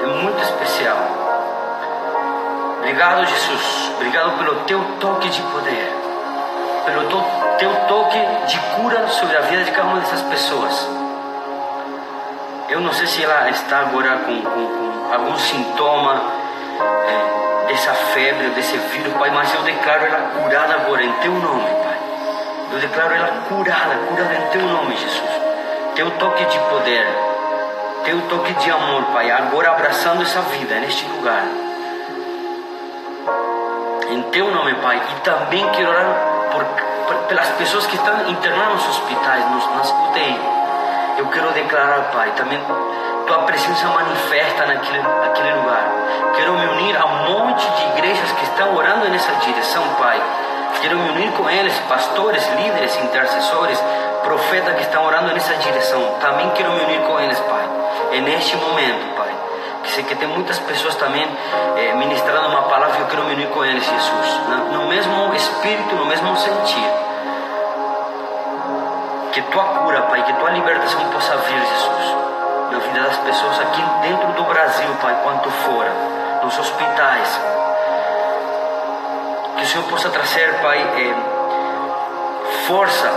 é 0.03 0.05
muito 0.21 0.39
especial. 0.43 1.22
Obrigado, 2.83 3.25
Jesus. 3.25 3.91
Obrigado 3.95 4.37
pelo 4.37 4.55
teu 4.65 4.83
toque 4.99 5.29
de 5.29 5.41
poder, 5.41 5.89
pelo 6.85 7.07
teu 7.57 7.73
toque 7.87 8.19
de 8.45 8.59
cura 8.75 9.07
sobre 9.07 9.37
a 9.37 9.39
vida 9.39 9.63
de 9.63 9.71
cada 9.71 9.87
uma 9.87 10.01
dessas 10.01 10.21
pessoas. 10.23 10.89
Eu 12.67 12.81
não 12.81 12.91
sei 12.91 13.07
se 13.07 13.23
ela 13.23 13.49
está 13.49 13.79
agora 13.79 14.17
com, 14.25 14.41
com, 14.41 14.67
com 14.67 15.13
algum 15.13 15.37
sintoma 15.37 16.23
é, 17.07 17.67
dessa 17.69 17.93
febre, 17.93 18.49
desse 18.49 18.75
vírus, 18.75 19.13
Pai, 19.13 19.29
mas 19.29 19.53
eu 19.53 19.61
declaro 19.61 20.05
ela 20.05 20.31
curada 20.37 20.73
agora 20.73 21.03
em 21.03 21.11
Teu 21.13 21.31
nome, 21.31 21.69
Pai. 21.85 21.97
Eu 22.73 22.79
declaro 22.79 23.13
ela 23.15 23.29
curada, 23.47 23.95
curada 24.09 24.33
em 24.35 24.49
Teu 24.49 24.61
nome, 24.61 24.97
Jesus. 24.97 25.41
Teu 25.95 26.11
toque 26.11 26.43
de 26.43 26.59
poder, 26.59 27.07
Teu 28.03 28.21
toque 28.23 28.53
de 28.55 28.69
amor, 28.69 29.05
Pai, 29.13 29.31
agora 29.31 29.71
abraçando 29.71 30.21
essa 30.21 30.41
vida 30.41 30.75
neste 30.81 31.05
lugar. 31.07 31.45
Em 34.13 34.21
Teu 34.29 34.47
nome, 34.51 34.75
Pai. 34.75 35.01
E 35.09 35.21
também 35.21 35.67
quero 35.71 35.89
orar 35.89 36.05
por, 36.51 36.63
por, 36.63 37.15
pelas 37.29 37.49
pessoas 37.57 37.87
que 37.87 37.95
estão 37.95 38.29
internadas 38.29 38.73
nos 38.73 38.89
hospitais, 38.89 39.49
nos, 39.49 39.75
nas 39.75 39.89
UTI. 39.89 40.39
Eu 41.17 41.27
quero 41.29 41.51
declarar, 41.51 42.11
Pai, 42.11 42.31
também 42.35 42.61
tua 43.25 43.39
presença 43.39 43.87
manifesta 43.87 44.67
naquele, 44.67 44.99
naquele 45.01 45.53
lugar. 45.53 45.83
Quero 46.35 46.53
me 46.53 46.67
unir 46.67 46.95
a 46.95 47.05
um 47.05 47.31
monte 47.31 47.67
de 47.67 47.85
igrejas 47.97 48.31
que 48.33 48.43
estão 48.43 48.75
orando 48.75 49.09
nessa 49.09 49.31
direção, 49.37 49.83
Pai. 49.97 50.21
Quero 50.79 50.95
me 50.99 51.09
unir 51.09 51.31
com 51.31 51.49
eles, 51.49 51.73
pastores, 51.89 52.47
líderes, 52.55 52.95
intercessores, 52.97 53.83
profetas 54.21 54.75
que 54.75 54.81
estão 54.83 55.03
orando 55.03 55.33
nessa 55.33 55.55
direção. 55.55 56.19
Também 56.21 56.51
quero 56.51 56.71
me 56.71 56.83
unir 56.83 57.01
com 57.01 57.19
eles, 57.19 57.39
Pai. 57.39 57.67
É 58.11 58.21
neste 58.21 58.55
momento, 58.57 59.15
Pai. 59.15 59.22
Que 59.83 59.91
sei 59.91 60.03
que 60.05 60.15
tem 60.15 60.27
muitas 60.27 60.57
pessoas 60.59 60.95
também 60.95 61.27
eh, 61.77 61.93
ministrando 61.95 62.47
uma 62.47 62.63
palavra, 62.63 62.99
eu 62.99 63.07
quero 63.07 63.25
me 63.25 63.33
unir 63.33 63.49
com 63.49 63.65
eles, 63.65 63.83
Jesus. 63.83 64.39
No, 64.47 64.79
no 64.79 64.87
mesmo 64.87 65.33
espírito, 65.35 65.95
no 65.95 66.05
mesmo 66.05 66.35
sentir. 66.37 66.89
Que 69.33 69.41
tua 69.41 69.63
cura, 69.63 70.03
Pai, 70.03 70.23
que 70.23 70.33
tua 70.33 70.51
libertação 70.51 71.03
possa 71.09 71.35
vir, 71.37 71.59
Jesus, 71.59 72.15
na 72.71 72.79
vida 72.79 73.01
das 73.01 73.17
pessoas 73.17 73.59
aqui 73.59 73.81
dentro 74.01 74.27
do 74.33 74.43
Brasil, 74.43 74.89
Pai, 75.01 75.17
quanto 75.21 75.49
fora, 75.49 75.91
nos 76.43 76.57
hospitais. 76.57 77.41
Que 79.57 79.63
o 79.63 79.67
Senhor 79.67 79.83
possa 79.89 80.09
trazer, 80.09 80.61
Pai, 80.61 80.79
eh, 80.79 81.15
força, 82.67 83.11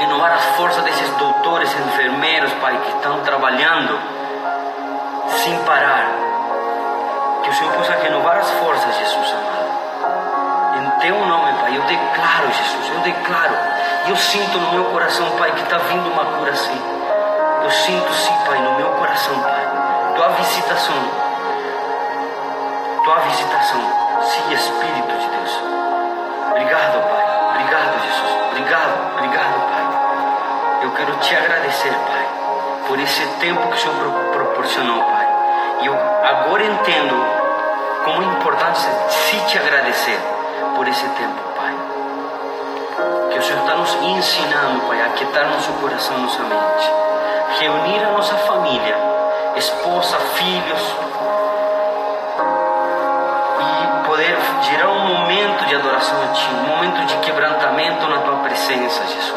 renovar 0.00 0.32
as 0.32 0.44
forças 0.56 0.82
desses 0.84 1.08
doutores, 1.16 1.72
enfermeiros, 1.72 2.52
Pai, 2.54 2.76
que 2.84 2.96
estão 2.96 3.20
trabalhando 3.20 4.19
sem 5.30 5.56
parar. 5.64 6.06
Que 7.42 7.50
o 7.50 7.54
Senhor 7.54 7.72
possa 7.74 7.94
renovar 7.94 8.38
as 8.38 8.50
forças, 8.50 8.96
Jesus 8.96 9.32
amado. 9.32 9.60
Em 10.78 11.00
teu 11.00 11.26
nome, 11.26 11.52
Pai, 11.60 11.76
eu 11.76 11.82
declaro, 11.82 12.52
Jesus, 12.52 12.90
eu 12.94 13.00
declaro 13.00 13.54
eu 14.08 14.16
sinto 14.16 14.58
no 14.58 14.72
meu 14.72 14.84
coração, 14.86 15.30
Pai, 15.36 15.52
que 15.52 15.62
está 15.62 15.76
vindo 15.76 16.10
uma 16.10 16.24
cura 16.24 16.50
assim. 16.50 16.76
Eu 17.62 17.70
sinto 17.70 18.12
sim, 18.12 18.34
Pai, 18.46 18.58
no 18.58 18.74
meu 18.74 18.88
coração, 18.92 19.38
Pai. 19.40 19.68
Tua 20.16 20.28
visitação. 20.30 20.96
Tua 23.04 23.16
visitação. 23.20 23.80
Sim, 24.22 24.52
Espírito 24.52 25.16
de 25.16 25.28
Deus. 25.28 25.62
Obrigado, 26.50 27.08
Pai. 27.08 27.50
Obrigado, 27.50 28.02
Jesus. 28.02 28.32
Obrigado, 28.50 29.12
obrigado, 29.12 29.60
Pai. 29.70 30.82
Eu 30.82 30.90
quero 30.92 31.14
te 31.18 31.36
agradecer, 31.36 31.92
Pai, 31.92 32.26
por 32.88 32.98
esse 32.98 33.24
tempo 33.38 33.68
que 33.68 33.74
o 33.74 33.78
Senhor 33.78 34.12
proporcionou, 34.32 35.02
Pai. 35.04 35.19
E 35.82 35.86
eu 35.86 35.94
agora 35.94 36.64
entendo 36.64 37.14
como 38.04 38.22
é 38.22 38.26
importante 38.26 38.80
se 39.08 39.40
te 39.46 39.58
agradecer 39.58 40.18
por 40.76 40.86
esse 40.88 41.06
tempo, 41.10 41.40
Pai 41.56 41.90
que 43.30 43.38
o 43.38 43.42
Senhor 43.42 43.60
está 43.60 43.74
nos 43.74 43.94
ensinando, 43.94 44.80
Pai, 44.86 45.00
a 45.00 45.06
aquietar 45.06 45.48
nosso 45.48 45.72
coração, 45.74 46.18
nossa 46.18 46.42
mente. 46.42 46.92
Reunir 47.60 48.04
a 48.04 48.10
nossa 48.10 48.36
família, 48.36 48.96
esposa, 49.56 50.18
filhos, 50.18 50.94
e 53.60 54.06
poder 54.06 54.36
gerar 54.62 54.88
um 54.90 55.06
momento 55.06 55.64
de 55.66 55.74
adoração 55.74 56.22
a 56.22 56.32
Ti, 56.32 56.48
um 56.50 56.68
momento 56.68 57.06
de 57.06 57.16
quebrantamento 57.18 58.06
na 58.08 58.18
Tua 58.18 58.36
presença, 58.36 59.06
Jesus. 59.06 59.29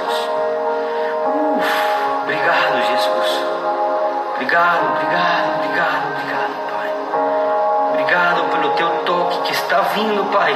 Toque 9.34 9.48
que 9.48 9.54
está 9.54 9.80
vindo, 9.96 10.26
Pai 10.32 10.54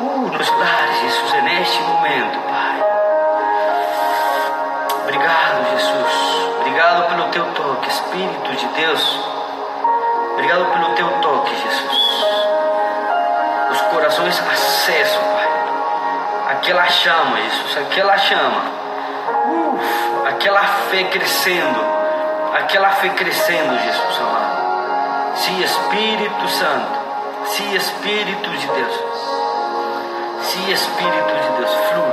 uh, 0.00 0.30
nos 0.30 0.48
lares, 0.50 1.00
Jesus, 1.00 1.34
é 1.34 1.42
neste 1.42 1.82
momento, 1.82 2.38
Pai. 2.48 2.84
Obrigado, 5.02 5.70
Jesus. 5.70 6.56
Obrigado 6.60 7.08
pelo 7.08 7.28
teu 7.28 7.44
toque, 7.54 7.88
Espírito 7.88 8.52
de 8.56 8.66
Deus. 8.68 9.20
Obrigado 10.32 10.66
pelo 10.72 10.94
teu 10.94 11.08
toque, 11.20 11.54
Jesus. 11.56 12.26
Os 13.70 13.80
corações 13.92 14.38
acesos, 14.40 15.16
Pai. 15.16 15.48
Aquela 16.50 16.86
chama, 16.88 17.36
Jesus, 17.38 17.78
aquela 17.78 18.18
chama. 18.18 18.62
Uf, 19.48 20.28
aquela 20.28 20.62
fé 20.62 21.04
crescendo. 21.04 21.96
Aquela 22.54 22.90
fé 22.90 23.08
crescendo, 23.10 23.78
Jesus 23.78 24.18
amado. 24.20 25.36
Sim, 25.36 25.62
Espírito 25.62 26.48
Santo. 26.48 27.05
Sim, 27.46 27.74
Espírito 27.74 28.50
de 28.50 28.66
Deus. 28.66 29.00
Sim, 30.42 30.70
Espírito 30.70 31.34
de 31.42 31.48
Deus. 31.58 31.70
Flui. 31.70 32.12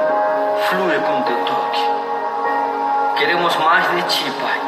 Flui 0.70 1.00
com 1.00 1.20
o 1.20 1.24
teu 1.24 1.38
toque. 1.46 1.90
Queremos 3.18 3.56
mais 3.58 3.92
de 3.92 4.02
Ti, 4.04 4.32
Pai. 4.42 4.62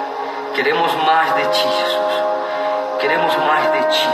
Queremos 0.55 0.93
mais 0.95 1.35
de 1.35 1.43
Ti, 1.49 1.67
Jesus. 1.67 2.23
Queremos 2.99 3.35
mais 3.37 3.71
de 3.73 3.83
Ti. 3.89 4.09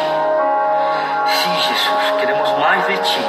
Sim, 1.27 1.55
Jesus. 1.69 2.19
Queremos 2.19 2.51
mais 2.59 2.85
de 2.87 2.97
Ti. 2.97 3.25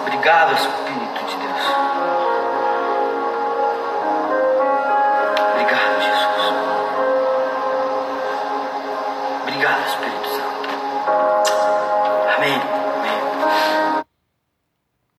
Obrigado, 0.00 0.54
Espírito. 0.54 1.09